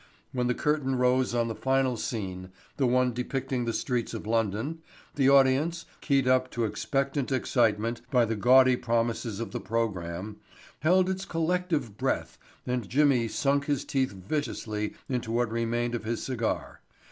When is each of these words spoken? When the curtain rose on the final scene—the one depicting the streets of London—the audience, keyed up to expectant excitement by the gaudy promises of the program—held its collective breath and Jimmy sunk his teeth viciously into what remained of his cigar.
When 0.31 0.47
the 0.47 0.55
curtain 0.55 0.95
rose 0.95 1.35
on 1.35 1.47
the 1.47 1.53
final 1.53 1.95
scene—the 1.95 2.87
one 2.87 3.13
depicting 3.13 3.65
the 3.65 3.71
streets 3.71 4.15
of 4.15 4.25
London—the 4.25 5.29
audience, 5.29 5.85
keyed 6.01 6.27
up 6.27 6.49
to 6.53 6.65
expectant 6.65 7.31
excitement 7.31 8.01
by 8.09 8.25
the 8.25 8.35
gaudy 8.35 8.75
promises 8.77 9.39
of 9.39 9.51
the 9.51 9.59
program—held 9.59 11.07
its 11.07 11.25
collective 11.25 11.97
breath 11.99 12.39
and 12.65 12.89
Jimmy 12.89 13.27
sunk 13.27 13.65
his 13.65 13.85
teeth 13.85 14.13
viciously 14.13 14.95
into 15.07 15.31
what 15.31 15.51
remained 15.51 15.93
of 15.93 16.03
his 16.03 16.23
cigar. 16.23 16.81